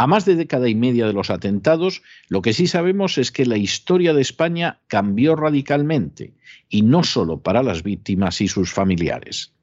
A 0.00 0.06
más 0.06 0.24
de 0.24 0.36
década 0.36 0.68
y 0.68 0.76
media 0.76 1.08
de 1.08 1.12
los 1.12 1.28
atentados, 1.28 2.02
lo 2.28 2.40
que 2.40 2.52
sí 2.52 2.68
sabemos 2.68 3.18
es 3.18 3.32
que 3.32 3.44
la 3.44 3.56
historia 3.56 4.14
de 4.14 4.22
España 4.22 4.78
cambió 4.86 5.34
radicalmente, 5.34 6.34
y 6.68 6.82
no 6.82 7.02
solo 7.02 7.40
para 7.42 7.64
las 7.64 7.82
víctimas 7.82 8.40
y 8.40 8.46
sus 8.46 8.72
familiares. 8.72 9.54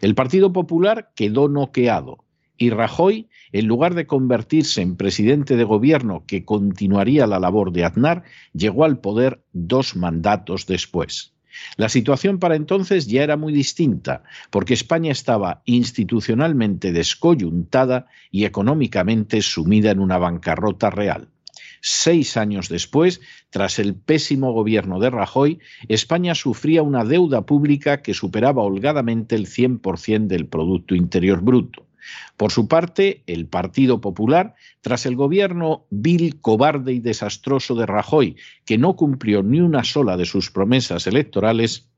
El 0.00 0.16
Partido 0.16 0.52
Popular 0.52 1.12
quedó 1.14 1.48
noqueado, 1.48 2.24
y 2.56 2.70
Rajoy, 2.70 3.28
en 3.52 3.66
lugar 3.66 3.94
de 3.94 4.08
convertirse 4.08 4.82
en 4.82 4.96
presidente 4.96 5.56
de 5.56 5.62
gobierno 5.62 6.24
que 6.26 6.44
continuaría 6.44 7.28
la 7.28 7.38
labor 7.38 7.70
de 7.70 7.84
Aznar, 7.84 8.24
llegó 8.52 8.84
al 8.84 8.98
poder 8.98 9.44
dos 9.52 9.94
mandatos 9.94 10.66
después. 10.66 11.33
La 11.76 11.88
situación 11.88 12.38
para 12.38 12.56
entonces 12.56 13.06
ya 13.06 13.22
era 13.22 13.36
muy 13.36 13.52
distinta, 13.52 14.22
porque 14.50 14.74
España 14.74 15.12
estaba 15.12 15.62
institucionalmente 15.64 16.92
descoyuntada 16.92 18.06
y 18.30 18.44
económicamente 18.44 19.42
sumida 19.42 19.90
en 19.90 20.00
una 20.00 20.18
bancarrota 20.18 20.90
real. 20.90 21.28
Seis 21.80 22.36
años 22.38 22.68
después, 22.70 23.20
tras 23.50 23.78
el 23.78 23.94
pésimo 23.94 24.52
gobierno 24.52 24.98
de 25.00 25.10
Rajoy, 25.10 25.58
España 25.88 26.34
sufría 26.34 26.82
una 26.82 27.04
deuda 27.04 27.44
pública 27.44 28.00
que 28.00 28.14
superaba 28.14 28.62
holgadamente 28.62 29.36
el 29.36 29.46
100% 29.46 30.26
del 30.26 30.46
Producto 30.46 30.94
Interior 30.94 31.42
Bruto. 31.42 31.86
Por 32.36 32.52
su 32.52 32.68
parte, 32.68 33.22
el 33.26 33.46
Partido 33.46 34.00
Popular, 34.00 34.54
tras 34.80 35.06
el 35.06 35.16
gobierno 35.16 35.86
vil, 35.90 36.40
cobarde 36.40 36.92
y 36.92 37.00
desastroso 37.00 37.74
de 37.74 37.86
Rajoy, 37.86 38.36
que 38.64 38.78
no 38.78 38.96
cumplió 38.96 39.42
ni 39.42 39.60
una 39.60 39.84
sola 39.84 40.16
de 40.16 40.24
sus 40.24 40.50
promesas 40.50 41.06
electorales, 41.06 41.88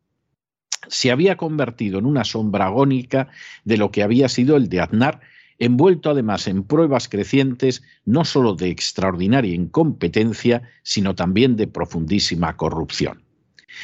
se 0.89 1.11
había 1.11 1.37
convertido 1.37 1.99
en 1.99 2.07
una 2.07 2.25
sombra 2.25 2.67
agónica 2.67 3.29
de 3.65 3.77
lo 3.77 3.91
que 3.91 4.03
había 4.03 4.29
sido 4.29 4.57
el 4.57 4.69
de 4.69 4.81
Aznar, 4.81 5.21
envuelto 5.59 6.11
además 6.11 6.47
en 6.49 6.63
pruebas 6.63 7.09
crecientes 7.09 7.83
no 8.05 8.25
sólo 8.25 8.55
de 8.55 8.69
extraordinaria 8.69 9.55
incompetencia, 9.55 10.63
sino 10.83 11.15
también 11.15 11.57
de 11.57 11.67
profundísima 11.67 12.57
corrupción. 12.57 13.26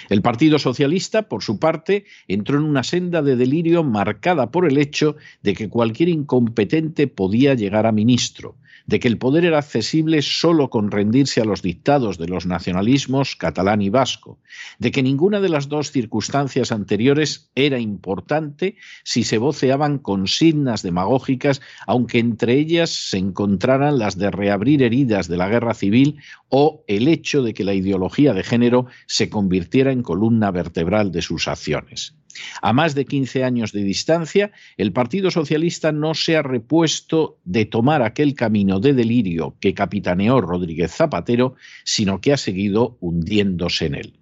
El 0.08 0.22
Partido 0.22 0.58
Socialista, 0.58 1.22
por 1.22 1.42
su 1.42 1.58
parte, 1.58 2.04
entró 2.28 2.58
en 2.58 2.64
una 2.64 2.82
senda 2.82 3.22
de 3.22 3.36
delirio 3.36 3.82
marcada 3.82 4.50
por 4.50 4.66
el 4.66 4.78
hecho 4.78 5.16
de 5.42 5.54
que 5.54 5.68
cualquier 5.68 6.08
incompetente 6.08 7.06
podía 7.08 7.54
llegar 7.54 7.86
a 7.86 7.92
ministro, 7.92 8.56
de 8.86 9.00
que 9.00 9.08
el 9.08 9.18
poder 9.18 9.44
era 9.44 9.58
accesible 9.58 10.22
solo 10.22 10.70
con 10.70 10.90
rendirse 10.90 11.40
a 11.40 11.44
los 11.44 11.62
dictados 11.62 12.18
de 12.18 12.28
los 12.28 12.46
nacionalismos 12.46 13.36
catalán 13.36 13.82
y 13.82 13.90
vasco, 13.90 14.38
de 14.78 14.90
que 14.90 15.02
ninguna 15.02 15.40
de 15.40 15.48
las 15.48 15.68
dos 15.68 15.90
circunstancias 15.90 16.72
anteriores 16.72 17.50
era 17.54 17.78
importante 17.78 18.76
si 19.04 19.24
se 19.24 19.38
voceaban 19.38 19.98
consignas 19.98 20.82
demagógicas, 20.82 21.60
aunque 21.86 22.18
entre 22.18 22.54
ellas 22.54 22.90
se 22.90 23.18
encontraran 23.18 23.98
las 23.98 24.18
de 24.18 24.30
reabrir 24.30 24.82
heridas 24.82 25.28
de 25.28 25.36
la 25.36 25.48
guerra 25.48 25.74
civil 25.74 26.18
o 26.48 26.84
el 26.86 27.08
hecho 27.08 27.42
de 27.42 27.54
que 27.54 27.64
la 27.64 27.74
ideología 27.74 28.34
de 28.34 28.42
género 28.42 28.86
se 29.06 29.30
convirtiera 29.30 29.92
en 29.92 30.02
columna 30.02 30.50
vertebral 30.50 31.12
de 31.12 31.22
sus 31.22 31.48
acciones. 31.48 32.14
A 32.60 32.72
más 32.72 32.94
de 32.94 33.04
15 33.04 33.44
años 33.44 33.72
de 33.72 33.82
distancia, 33.82 34.52
el 34.76 34.92
Partido 34.92 35.30
Socialista 35.30 35.92
no 35.92 36.14
se 36.14 36.36
ha 36.36 36.42
repuesto 36.42 37.38
de 37.44 37.64
tomar 37.64 38.02
aquel 38.02 38.34
camino 38.34 38.80
de 38.80 38.94
delirio 38.94 39.56
que 39.60 39.74
capitaneó 39.74 40.40
Rodríguez 40.40 40.92
Zapatero, 40.92 41.54
sino 41.84 42.20
que 42.20 42.32
ha 42.32 42.36
seguido 42.36 42.96
hundiéndose 43.00 43.86
en 43.86 43.94
él. 43.94 44.18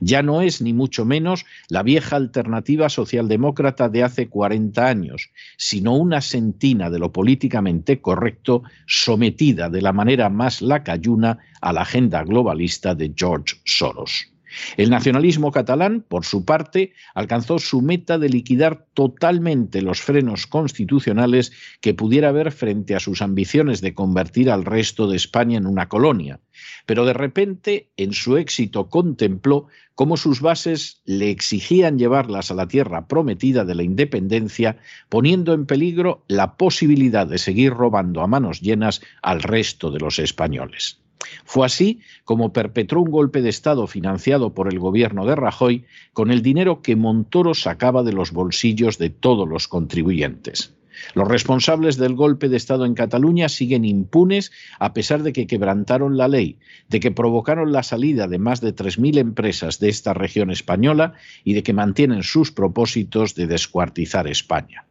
Ya 0.00 0.22
no 0.22 0.42
es 0.42 0.60
ni 0.60 0.72
mucho 0.72 1.04
menos 1.04 1.44
la 1.68 1.82
vieja 1.82 2.16
alternativa 2.16 2.88
socialdemócrata 2.88 3.88
de 3.88 4.02
hace 4.02 4.28
40 4.28 4.86
años, 4.86 5.30
sino 5.56 5.96
una 5.96 6.20
sentina 6.20 6.90
de 6.90 6.98
lo 6.98 7.12
políticamente 7.12 8.00
correcto 8.00 8.62
sometida 8.86 9.68
de 9.68 9.82
la 9.82 9.92
manera 9.92 10.30
más 10.30 10.62
lacayuna 10.62 11.38
a 11.60 11.72
la 11.72 11.82
agenda 11.82 12.24
globalista 12.24 12.94
de 12.94 13.12
George 13.14 13.56
Soros. 13.64 14.33
El 14.76 14.90
nacionalismo 14.90 15.52
catalán, 15.52 16.04
por 16.06 16.24
su 16.24 16.44
parte, 16.44 16.92
alcanzó 17.14 17.58
su 17.58 17.82
meta 17.82 18.18
de 18.18 18.28
liquidar 18.28 18.86
totalmente 18.94 19.82
los 19.82 20.00
frenos 20.00 20.46
constitucionales 20.46 21.52
que 21.80 21.94
pudiera 21.94 22.28
haber 22.28 22.52
frente 22.52 22.94
a 22.94 23.00
sus 23.00 23.22
ambiciones 23.22 23.80
de 23.80 23.94
convertir 23.94 24.50
al 24.50 24.64
resto 24.64 25.08
de 25.08 25.16
España 25.16 25.58
en 25.58 25.66
una 25.66 25.88
colonia. 25.88 26.40
Pero 26.86 27.04
de 27.04 27.12
repente, 27.12 27.90
en 27.96 28.12
su 28.12 28.36
éxito, 28.36 28.88
contempló 28.88 29.66
cómo 29.94 30.16
sus 30.16 30.40
bases 30.40 31.00
le 31.04 31.30
exigían 31.30 31.98
llevarlas 31.98 32.50
a 32.50 32.54
la 32.54 32.68
tierra 32.68 33.06
prometida 33.06 33.64
de 33.64 33.74
la 33.74 33.82
independencia, 33.82 34.78
poniendo 35.08 35.54
en 35.54 35.66
peligro 35.66 36.24
la 36.28 36.56
posibilidad 36.56 37.26
de 37.26 37.38
seguir 37.38 37.72
robando 37.72 38.20
a 38.22 38.26
manos 38.26 38.60
llenas 38.60 39.00
al 39.22 39.42
resto 39.42 39.90
de 39.90 40.00
los 40.00 40.18
españoles. 40.18 41.03
Fue 41.44 41.66
así 41.66 42.00
como 42.24 42.52
perpetró 42.52 43.00
un 43.00 43.10
golpe 43.10 43.42
de 43.42 43.50
Estado 43.50 43.86
financiado 43.86 44.54
por 44.54 44.72
el 44.72 44.78
gobierno 44.78 45.26
de 45.26 45.36
Rajoy 45.36 45.84
con 46.12 46.30
el 46.30 46.42
dinero 46.42 46.82
que 46.82 46.96
Montoro 46.96 47.54
sacaba 47.54 48.02
de 48.02 48.12
los 48.12 48.32
bolsillos 48.32 48.98
de 48.98 49.10
todos 49.10 49.48
los 49.48 49.68
contribuyentes. 49.68 50.74
Los 51.14 51.28
responsables 51.28 51.96
del 51.96 52.14
golpe 52.14 52.48
de 52.48 52.56
Estado 52.56 52.84
en 52.84 52.94
Cataluña 52.94 53.48
siguen 53.48 53.84
impunes 53.84 54.52
a 54.78 54.92
pesar 54.92 55.22
de 55.22 55.32
que 55.32 55.46
quebrantaron 55.46 56.16
la 56.16 56.28
ley, 56.28 56.58
de 56.88 57.00
que 57.00 57.10
provocaron 57.10 57.72
la 57.72 57.82
salida 57.82 58.28
de 58.28 58.38
más 58.38 58.60
de 58.60 58.74
3.000 58.74 59.18
empresas 59.18 59.80
de 59.80 59.88
esta 59.88 60.14
región 60.14 60.50
española 60.50 61.14
y 61.42 61.54
de 61.54 61.62
que 61.62 61.72
mantienen 61.72 62.22
sus 62.22 62.52
propósitos 62.52 63.34
de 63.34 63.46
descuartizar 63.46 64.28
España. 64.28 64.86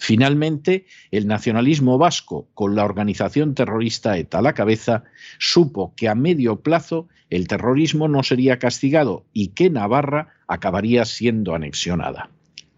Finalmente, 0.00 0.86
el 1.10 1.26
nacionalismo 1.26 1.98
vasco, 1.98 2.48
con 2.54 2.74
la 2.74 2.86
organización 2.86 3.54
terrorista 3.54 4.16
ETA 4.16 4.38
a 4.38 4.42
la 4.42 4.54
cabeza, 4.54 5.04
supo 5.38 5.92
que 5.94 6.08
a 6.08 6.14
medio 6.14 6.60
plazo 6.62 7.06
el 7.28 7.46
terrorismo 7.46 8.08
no 8.08 8.22
sería 8.22 8.58
castigado 8.58 9.26
y 9.34 9.48
que 9.48 9.68
Navarra 9.68 10.30
acabaría 10.48 11.04
siendo 11.04 11.54
anexionada. 11.54 12.30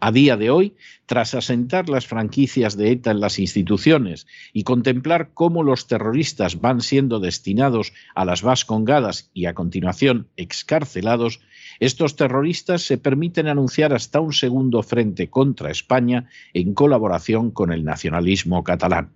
A 0.04 0.10
día 0.10 0.36
de 0.36 0.50
hoy, 0.50 0.74
tras 1.06 1.32
asentar 1.32 1.88
las 1.88 2.08
franquicias 2.08 2.76
de 2.76 2.90
ETA 2.90 3.12
en 3.12 3.20
las 3.20 3.38
instituciones 3.38 4.26
y 4.52 4.64
contemplar 4.64 5.30
cómo 5.32 5.62
los 5.62 5.86
terroristas 5.86 6.60
van 6.60 6.80
siendo 6.80 7.20
destinados 7.20 7.92
a 8.16 8.24
las 8.24 8.42
vascongadas 8.42 9.30
y 9.32 9.46
a 9.46 9.54
continuación 9.54 10.26
excarcelados, 10.36 11.38
estos 11.78 12.16
terroristas 12.16 12.82
se 12.82 12.98
permiten 12.98 13.46
anunciar 13.46 13.94
hasta 13.94 14.18
un 14.18 14.32
segundo 14.32 14.82
frente 14.82 15.30
contra 15.30 15.70
España 15.70 16.28
en 16.52 16.74
colaboración 16.74 17.52
con 17.52 17.72
el 17.72 17.84
nacionalismo 17.84 18.64
catalán. 18.64 19.12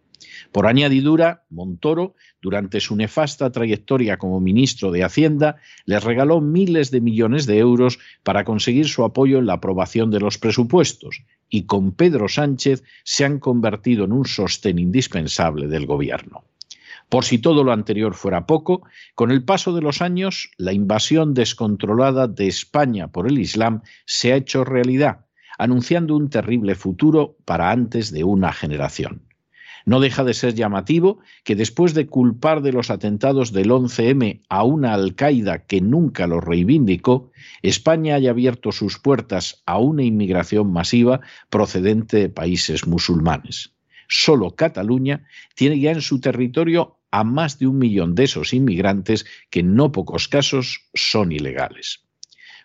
Por 0.52 0.66
añadidura, 0.66 1.44
Montoro, 1.50 2.14
durante 2.40 2.80
su 2.80 2.96
nefasta 2.96 3.50
trayectoria 3.50 4.16
como 4.16 4.40
ministro 4.40 4.90
de 4.90 5.04
Hacienda, 5.04 5.56
les 5.84 6.02
regaló 6.02 6.40
miles 6.40 6.90
de 6.90 7.00
millones 7.00 7.46
de 7.46 7.58
euros 7.58 7.98
para 8.22 8.44
conseguir 8.44 8.88
su 8.88 9.04
apoyo 9.04 9.38
en 9.38 9.46
la 9.46 9.54
aprobación 9.54 10.10
de 10.10 10.20
los 10.20 10.38
presupuestos 10.38 11.22
y 11.48 11.64
con 11.64 11.92
Pedro 11.92 12.28
Sánchez 12.28 12.82
se 13.04 13.24
han 13.24 13.38
convertido 13.38 14.04
en 14.04 14.12
un 14.12 14.26
sostén 14.26 14.78
indispensable 14.78 15.68
del 15.68 15.86
gobierno. 15.86 16.44
Por 17.08 17.24
si 17.24 17.38
todo 17.38 17.62
lo 17.62 17.72
anterior 17.72 18.14
fuera 18.14 18.46
poco, 18.46 18.82
con 19.14 19.30
el 19.30 19.44
paso 19.44 19.72
de 19.72 19.80
los 19.80 20.02
años, 20.02 20.50
la 20.56 20.72
invasión 20.72 21.34
descontrolada 21.34 22.26
de 22.26 22.48
España 22.48 23.08
por 23.08 23.28
el 23.28 23.38
Islam 23.38 23.82
se 24.06 24.32
ha 24.32 24.36
hecho 24.36 24.64
realidad, 24.64 25.26
anunciando 25.56 26.16
un 26.16 26.30
terrible 26.30 26.74
futuro 26.74 27.36
para 27.44 27.70
antes 27.70 28.10
de 28.10 28.24
una 28.24 28.52
generación. 28.52 29.25
No 29.86 30.00
deja 30.00 30.24
de 30.24 30.34
ser 30.34 30.54
llamativo 30.54 31.20
que 31.44 31.54
después 31.54 31.94
de 31.94 32.08
culpar 32.08 32.60
de 32.60 32.72
los 32.72 32.90
atentados 32.90 33.52
del 33.52 33.70
11M 33.70 34.42
a 34.48 34.64
una 34.64 34.94
Al-Qaeda 34.94 35.64
que 35.66 35.80
nunca 35.80 36.26
los 36.26 36.42
reivindicó, 36.42 37.30
España 37.62 38.16
haya 38.16 38.30
abierto 38.30 38.72
sus 38.72 38.98
puertas 38.98 39.62
a 39.64 39.78
una 39.78 40.02
inmigración 40.02 40.72
masiva 40.72 41.20
procedente 41.50 42.16
de 42.16 42.28
países 42.28 42.88
musulmanes. 42.88 43.74
Solo 44.08 44.56
Cataluña 44.56 45.24
tiene 45.54 45.78
ya 45.78 45.92
en 45.92 46.02
su 46.02 46.20
territorio 46.20 46.98
a 47.12 47.22
más 47.22 47.60
de 47.60 47.68
un 47.68 47.78
millón 47.78 48.16
de 48.16 48.24
esos 48.24 48.52
inmigrantes 48.52 49.24
que 49.50 49.60
en 49.60 49.76
no 49.76 49.92
pocos 49.92 50.26
casos 50.26 50.88
son 50.94 51.30
ilegales. 51.30 52.05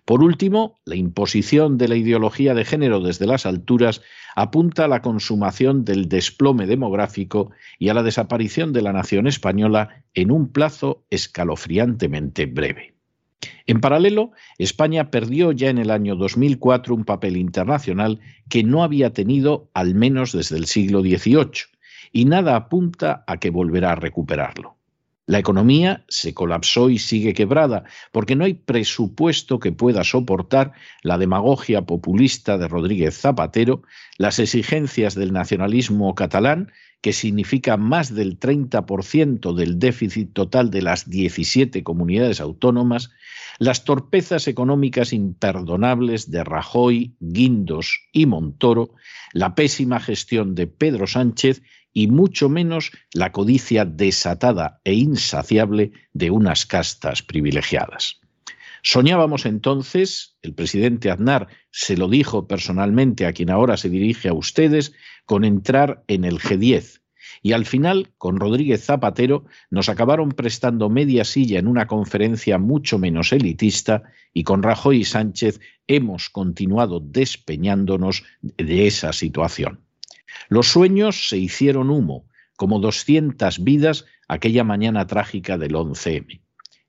Por 0.05 0.23
último, 0.23 0.79
la 0.85 0.95
imposición 0.95 1.77
de 1.77 1.87
la 1.87 1.95
ideología 1.95 2.53
de 2.53 2.65
género 2.65 3.01
desde 3.01 3.27
las 3.27 3.45
alturas 3.45 4.01
apunta 4.35 4.85
a 4.85 4.87
la 4.87 5.01
consumación 5.01 5.85
del 5.85 6.09
desplome 6.09 6.65
demográfico 6.65 7.51
y 7.77 7.89
a 7.89 7.93
la 7.93 8.03
desaparición 8.03 8.73
de 8.73 8.81
la 8.81 8.93
nación 8.93 9.27
española 9.27 10.03
en 10.13 10.31
un 10.31 10.51
plazo 10.51 11.05
escalofriantemente 11.09 12.47
breve. 12.47 12.95
En 13.65 13.79
paralelo, 13.79 14.31
España 14.57 15.11
perdió 15.11 15.51
ya 15.51 15.69
en 15.69 15.77
el 15.77 15.91
año 15.91 16.15
2004 16.15 16.93
un 16.95 17.05
papel 17.05 17.37
internacional 17.37 18.19
que 18.49 18.63
no 18.63 18.83
había 18.83 19.13
tenido 19.13 19.69
al 19.73 19.95
menos 19.95 20.31
desde 20.31 20.57
el 20.57 20.65
siglo 20.65 21.01
XVIII, 21.01 21.69
y 22.11 22.25
nada 22.25 22.55
apunta 22.55 23.23
a 23.27 23.37
que 23.37 23.49
volverá 23.49 23.93
a 23.93 23.95
recuperarlo. 23.95 24.80
La 25.27 25.39
economía 25.39 26.03
se 26.09 26.33
colapsó 26.33 26.89
y 26.89 26.97
sigue 26.97 27.33
quebrada, 27.33 27.83
porque 28.11 28.35
no 28.35 28.43
hay 28.43 28.55
presupuesto 28.55 29.59
que 29.59 29.71
pueda 29.71 30.03
soportar 30.03 30.73
la 31.03 31.17
demagogia 31.17 31.83
populista 31.83 32.57
de 32.57 32.67
Rodríguez 32.67 33.17
Zapatero, 33.17 33.83
las 34.17 34.39
exigencias 34.39 35.15
del 35.15 35.31
nacionalismo 35.31 36.15
catalán, 36.15 36.71
que 37.01 37.13
significa 37.13 37.77
más 37.77 38.13
del 38.13 38.39
30% 38.39 39.53
del 39.55 39.79
déficit 39.79 40.33
total 40.33 40.69
de 40.69 40.81
las 40.83 41.09
17 41.09 41.83
comunidades 41.83 42.39
autónomas, 42.39 43.11
las 43.57 43.83
torpezas 43.83 44.47
económicas 44.47 45.13
imperdonables 45.13 46.29
de 46.29 46.43
Rajoy, 46.43 47.15
Guindos 47.19 48.07
y 48.11 48.25
Montoro, 48.27 48.93
la 49.33 49.55
pésima 49.55 49.99
gestión 49.99 50.55
de 50.55 50.67
Pedro 50.67 51.07
Sánchez 51.07 51.61
y 51.93 52.07
mucho 52.07 52.49
menos 52.49 52.91
la 53.13 53.31
codicia 53.31 53.85
desatada 53.85 54.79
e 54.83 54.93
insaciable 54.93 55.91
de 56.13 56.31
unas 56.31 56.65
castas 56.65 57.21
privilegiadas. 57.21 58.21
Soñábamos 58.83 59.45
entonces, 59.45 60.37
el 60.41 60.53
presidente 60.53 61.11
Aznar 61.11 61.47
se 61.69 61.95
lo 61.97 62.07
dijo 62.07 62.47
personalmente 62.47 63.27
a 63.27 63.33
quien 63.33 63.51
ahora 63.51 63.77
se 63.77 63.89
dirige 63.89 64.29
a 64.29 64.33
ustedes, 64.33 64.93
con 65.25 65.45
entrar 65.45 66.03
en 66.07 66.25
el 66.25 66.39
G10. 66.39 67.01
Y 67.43 67.53
al 67.53 67.65
final, 67.65 68.09
con 68.17 68.39
Rodríguez 68.39 68.83
Zapatero, 68.83 69.45
nos 69.69 69.89
acabaron 69.89 70.29
prestando 70.29 70.89
media 70.89 71.23
silla 71.25 71.59
en 71.59 71.67
una 71.67 71.87
conferencia 71.87 72.57
mucho 72.57 72.97
menos 72.97 73.31
elitista 73.31 74.03
y 74.33 74.43
con 74.43 74.63
Rajoy 74.63 75.01
y 75.01 75.05
Sánchez 75.05 75.59
hemos 75.87 76.29
continuado 76.29 76.99
despeñándonos 76.99 78.23
de 78.41 78.87
esa 78.87 79.13
situación. 79.13 79.79
Los 80.49 80.67
sueños 80.67 81.29
se 81.29 81.37
hicieron 81.37 81.89
humo, 81.89 82.25
como 82.55 82.79
200 82.79 83.63
vidas 83.63 84.05
aquella 84.27 84.63
mañana 84.63 85.07
trágica 85.07 85.57
del 85.57 85.73
11M. 85.73 86.41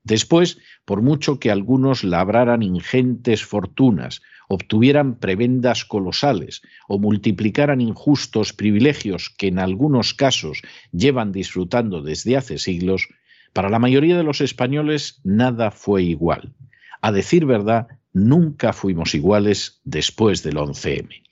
Después, 0.03 0.59
por 0.85 1.01
mucho 1.01 1.39
que 1.39 1.49
algunos 1.49 2.03
labraran 2.03 2.61
ingentes 2.61 3.43
fortunas, 3.43 4.21
obtuvieran 4.49 5.17
prebendas 5.17 5.85
colosales 5.85 6.61
o 6.87 6.99
multiplicaran 6.99 7.81
injustos 7.81 8.53
privilegios 8.53 9.29
que 9.37 9.47
en 9.47 9.59
algunos 9.59 10.13
casos 10.13 10.61
llevan 10.91 11.31
disfrutando 11.31 12.01
desde 12.01 12.37
hace 12.37 12.57
siglos, 12.57 13.07
para 13.53 13.69
la 13.69 13.79
mayoría 13.79 14.17
de 14.17 14.23
los 14.23 14.41
españoles 14.41 15.21
nada 15.23 15.71
fue 15.71 16.03
igual. 16.03 16.53
A 17.01 17.11
decir 17.11 17.45
verdad, 17.45 17.87
nunca 18.11 18.73
fuimos 18.73 19.15
iguales 19.15 19.81
después 19.83 20.43
del 20.43 20.57
11M. 20.57 21.23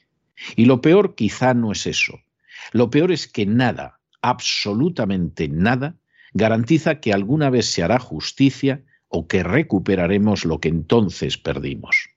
Y 0.56 0.66
lo 0.66 0.82
peor 0.82 1.16
quizá 1.16 1.54
no 1.54 1.72
es 1.72 1.88
eso. 1.88 2.20
Lo 2.72 2.90
peor 2.90 3.12
es 3.12 3.28
que 3.28 3.46
nada, 3.46 4.00
absolutamente 4.22 5.48
nada, 5.48 5.96
garantiza 6.34 7.00
que 7.00 7.14
alguna 7.14 7.50
vez 7.50 7.66
se 7.66 7.84
hará 7.84 8.00
justicia 8.00 8.84
o 9.08 9.28
que 9.28 9.44
recuperaremos 9.44 10.46
lo 10.46 10.60
que 10.60 10.70
entonces 10.70 11.38
perdimos. 11.38 12.10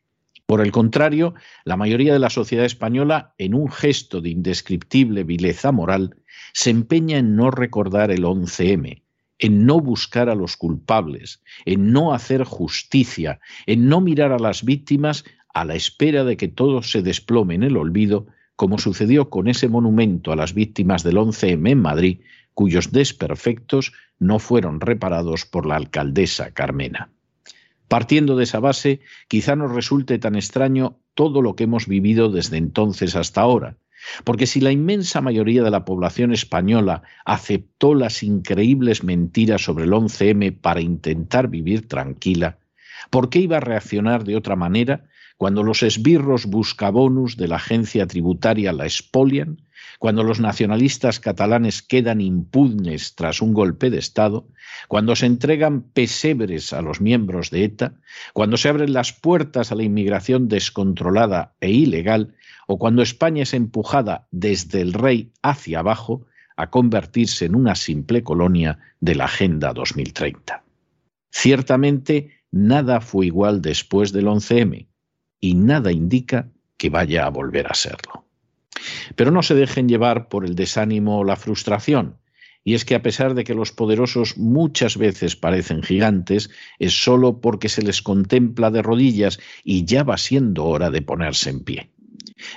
Por 0.46 0.60
el 0.60 0.72
contrario, 0.72 1.34
la 1.64 1.76
mayoría 1.76 2.12
de 2.12 2.18
la 2.18 2.30
sociedad 2.30 2.66
española, 2.66 3.34
en 3.38 3.54
un 3.54 3.70
gesto 3.70 4.20
de 4.20 4.28
indescriptible 4.28 5.24
vileza 5.24 5.72
moral, 5.72 6.16
se 6.52 6.70
empeña 6.70 7.18
en 7.18 7.34
no 7.34 7.50
recordar 7.50 8.10
el 8.10 8.24
11M, 8.24 9.02
en 9.38 9.66
no 9.66 9.80
buscar 9.80 10.28
a 10.28 10.34
los 10.34 10.56
culpables, 10.56 11.42
en 11.64 11.92
no 11.92 12.12
hacer 12.12 12.44
justicia, 12.44 13.40
en 13.66 13.88
no 13.88 14.00
mirar 14.00 14.32
a 14.32 14.38
las 14.38 14.64
víctimas 14.64 15.24
a 15.54 15.64
la 15.64 15.74
espera 15.74 16.24
de 16.24 16.36
que 16.36 16.48
todo 16.48 16.82
se 16.82 17.00
desplome 17.02 17.54
en 17.54 17.62
el 17.62 17.76
olvido, 17.76 18.26
como 18.56 18.78
sucedió 18.78 19.30
con 19.30 19.48
ese 19.48 19.68
monumento 19.68 20.32
a 20.32 20.36
las 20.36 20.52
víctimas 20.52 21.02
del 21.02 21.16
11M 21.16 21.70
en 21.70 21.80
Madrid, 21.80 22.20
cuyos 22.52 22.92
desperfectos 22.92 23.92
no 24.18 24.38
fueron 24.38 24.80
reparados 24.80 25.44
por 25.46 25.66
la 25.66 25.76
alcaldesa 25.76 26.50
Carmena. 26.52 27.10
Partiendo 27.88 28.36
de 28.36 28.44
esa 28.44 28.60
base, 28.60 29.00
quizá 29.28 29.56
nos 29.56 29.72
resulte 29.72 30.18
tan 30.18 30.34
extraño 30.34 30.98
todo 31.14 31.42
lo 31.42 31.54
que 31.54 31.64
hemos 31.64 31.86
vivido 31.86 32.30
desde 32.30 32.56
entonces 32.56 33.14
hasta 33.14 33.40
ahora, 33.40 33.76
porque 34.24 34.46
si 34.46 34.60
la 34.60 34.72
inmensa 34.72 35.20
mayoría 35.20 35.62
de 35.62 35.70
la 35.70 35.84
población 35.84 36.32
española 36.32 37.02
aceptó 37.24 37.94
las 37.94 38.22
increíbles 38.22 39.04
mentiras 39.04 39.62
sobre 39.62 39.84
el 39.84 39.92
11M 39.92 40.60
para 40.60 40.80
intentar 40.80 41.48
vivir 41.48 41.88
tranquila, 41.88 42.58
¿Por 43.10 43.30
qué 43.30 43.40
iba 43.40 43.58
a 43.58 43.60
reaccionar 43.60 44.24
de 44.24 44.36
otra 44.36 44.56
manera 44.56 45.04
cuando 45.44 45.62
los 45.62 45.82
esbirros 45.82 46.46
buscabonus 46.46 47.36
de 47.36 47.48
la 47.48 47.56
agencia 47.56 48.06
tributaria 48.06 48.72
la 48.72 48.86
expolian, 48.86 49.60
cuando 49.98 50.24
los 50.24 50.40
nacionalistas 50.40 51.20
catalanes 51.20 51.82
quedan 51.82 52.22
impugnes 52.22 53.14
tras 53.14 53.42
un 53.42 53.52
golpe 53.52 53.90
de 53.90 53.98
Estado, 53.98 54.48
cuando 54.88 55.14
se 55.14 55.26
entregan 55.26 55.82
pesebres 55.82 56.72
a 56.72 56.80
los 56.80 57.02
miembros 57.02 57.50
de 57.50 57.64
ETA, 57.64 57.92
cuando 58.32 58.56
se 58.56 58.70
abren 58.70 58.94
las 58.94 59.12
puertas 59.12 59.70
a 59.70 59.74
la 59.74 59.82
inmigración 59.82 60.48
descontrolada 60.48 61.52
e 61.60 61.70
ilegal, 61.70 62.34
o 62.66 62.78
cuando 62.78 63.02
España 63.02 63.42
es 63.42 63.52
empujada 63.52 64.26
desde 64.30 64.80
el 64.80 64.94
rey 64.94 65.30
hacia 65.42 65.80
abajo 65.80 66.24
a 66.56 66.70
convertirse 66.70 67.44
en 67.44 67.54
una 67.54 67.74
simple 67.74 68.22
colonia 68.22 68.78
de 69.00 69.14
la 69.14 69.26
Agenda 69.26 69.74
2030. 69.74 70.64
Ciertamente, 71.30 72.30
nada 72.50 73.02
fue 73.02 73.26
igual 73.26 73.60
después 73.60 74.10
del 74.10 74.24
11M 74.24 74.86
y 75.44 75.52
nada 75.52 75.92
indica 75.92 76.48
que 76.78 76.88
vaya 76.88 77.26
a 77.26 77.28
volver 77.28 77.66
a 77.66 77.74
serlo. 77.74 78.24
Pero 79.14 79.30
no 79.30 79.42
se 79.42 79.54
dejen 79.54 79.90
llevar 79.90 80.28
por 80.28 80.46
el 80.46 80.54
desánimo 80.54 81.18
o 81.18 81.24
la 81.24 81.36
frustración, 81.36 82.16
y 82.64 82.72
es 82.72 82.86
que 82.86 82.94
a 82.94 83.02
pesar 83.02 83.34
de 83.34 83.44
que 83.44 83.52
los 83.52 83.70
poderosos 83.70 84.38
muchas 84.38 84.96
veces 84.96 85.36
parecen 85.36 85.82
gigantes, 85.82 86.48
es 86.78 86.94
solo 86.94 87.42
porque 87.42 87.68
se 87.68 87.82
les 87.82 88.00
contempla 88.00 88.70
de 88.70 88.80
rodillas 88.80 89.38
y 89.64 89.84
ya 89.84 90.02
va 90.02 90.16
siendo 90.16 90.64
hora 90.64 90.90
de 90.90 91.02
ponerse 91.02 91.50
en 91.50 91.60
pie. 91.60 91.90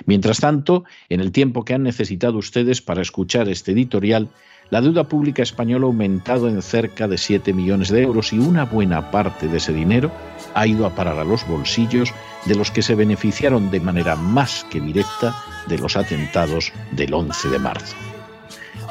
Mientras 0.06 0.38
tanto, 0.38 0.84
en 1.10 1.20
el 1.20 1.30
tiempo 1.30 1.66
que 1.66 1.74
han 1.74 1.82
necesitado 1.82 2.38
ustedes 2.38 2.80
para 2.80 3.02
escuchar 3.02 3.50
este 3.50 3.72
editorial, 3.72 4.30
la 4.70 4.80
deuda 4.80 5.04
pública 5.04 5.42
española 5.42 5.84
ha 5.84 5.88
aumentado 5.88 6.48
en 6.48 6.60
cerca 6.60 7.08
de 7.08 7.16
7 7.16 7.52
millones 7.52 7.88
de 7.88 8.02
euros 8.02 8.32
y 8.32 8.38
una 8.38 8.64
buena 8.64 9.10
parte 9.10 9.48
de 9.48 9.56
ese 9.56 9.72
dinero 9.72 10.10
ha 10.54 10.66
ido 10.66 10.86
a 10.86 10.94
parar 10.94 11.18
a 11.18 11.24
los 11.24 11.46
bolsillos 11.46 12.12
de 12.44 12.54
los 12.54 12.70
que 12.70 12.82
se 12.82 12.94
beneficiaron 12.94 13.70
de 13.70 13.80
manera 13.80 14.16
más 14.16 14.66
que 14.70 14.80
directa 14.80 15.34
de 15.68 15.78
los 15.78 15.96
atentados 15.96 16.72
del 16.92 17.14
11 17.14 17.48
de 17.48 17.58
marzo. 17.58 17.96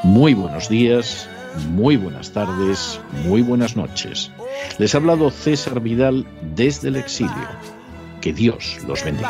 Muy 0.04 0.34
buenos 0.34 0.70
días, 0.70 1.30
muy 1.70 1.98
buenas 1.98 2.32
tardes, 2.32 3.00
muy 3.26 3.42
buenas 3.42 3.76
noches. 3.76 4.32
Les 4.78 4.94
ha 4.94 4.98
hablado 4.98 5.30
César 5.30 5.80
Vidal 5.80 6.26
desde 6.56 6.90
el 6.90 6.96
exilio. 6.96 7.34
Que 8.22 8.34
Dios 8.34 8.78
los 8.88 9.04
bendiga. 9.04 9.30